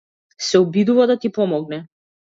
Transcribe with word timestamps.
Се 0.45 0.59
обидува 0.61 1.07
да 1.11 1.19
ти 1.19 1.31
помогне. 1.37 1.83